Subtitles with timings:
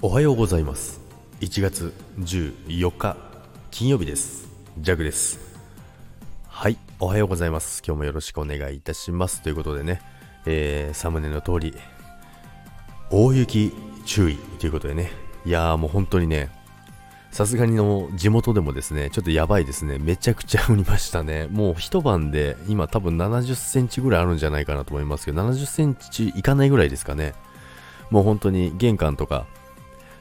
[0.00, 1.00] おはようございます
[1.40, 3.16] 1月14日
[3.72, 5.40] 金曜日ですジャグです
[6.46, 10.00] はいおはようございます今日もよろしくお願いいたしますということでね、
[10.46, 11.74] えー、サムネの通り
[13.10, 13.72] 大雪
[14.04, 15.10] 注意ということでね
[15.44, 16.48] いやーもう本当にね
[17.32, 19.98] さすがにの地元でもですね、ちょっとやばいですね。
[19.98, 21.46] めちゃくちゃ降りましたね。
[21.50, 27.34] もう一晩で今多分70センチぐらいあるんじゃないかなと思いますけど、70センチいかないぐらいですかね。
[28.10, 29.46] もう本当に玄関とか、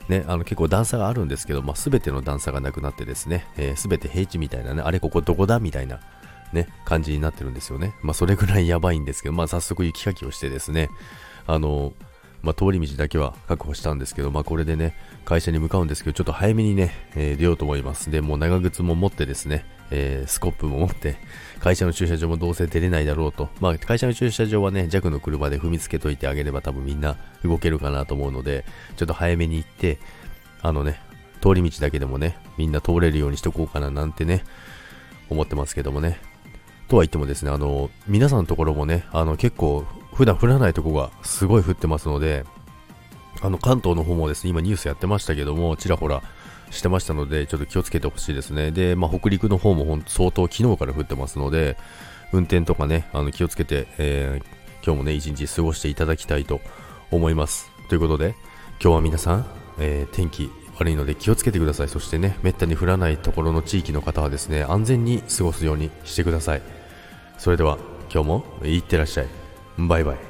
[0.10, 6.00] ね、あの結構段差があるんですけど、まあ、全ての段差がなくなってですね、えー、全て平地みたいなね、あれここどこだみたいな
[6.54, 7.94] ね、感じになってるんですよね。
[8.02, 10.90] まあ、それぐらいやばいんですけど、まあ、早速雪かきをしてですね、
[11.46, 11.94] あの、
[12.42, 14.96] まあ、通り道だけは確保したんですけど、まあ、これでね、
[15.26, 18.12] 会社に向かうんですけど、ちょっと早めにね、えー、出ようと思います。
[18.12, 21.18] で、もう長靴も持ってですね、えー、スコップも持って、
[21.60, 23.50] 会社の駐車場もどうせ出れないだろうと。
[23.60, 30.00] まあ、会社の駐車場はね、弱の車で踏みつけといてあげれば多分みんな動けるかなと思うので、ちょっと早めに行って、
[30.62, 31.00] あのね、
[31.42, 34.44] 通り道だけでもね、みんな通れるようにしとこうかななんてね、
[35.30, 36.20] 思ってますけどもね。
[36.88, 39.86] とは言ってもですね、あの、皆さんのところもね、あの、結構、
[40.18, 42.44] 普段降らないとこがすごい降ってますので、
[43.44, 46.24] あの、関東の方もですね、今ニュースやってましたけども、ちらほら
[46.72, 48.72] してましたので、ちょっと気をつけてほしいですね。
[48.72, 51.78] で、まあ、北陸の方もほん相当昨日から降ってますので、
[52.34, 56.62] 運転とかね、あの、気をつけて、えー、今日もね、一日過ごしていただきたいと
[57.12, 57.70] 思います。
[57.88, 58.34] ということで、
[58.82, 59.46] 今日は皆さん、
[59.78, 61.90] えー、天気悪いので気をつけてください。
[61.90, 66.64] そしてね、めったに降らないところの地域の方はですね、安全に過ごすようにしてください。
[67.38, 67.78] それでは、
[68.12, 69.47] 今日もいってらっしゃい。
[69.78, 70.27] bye bye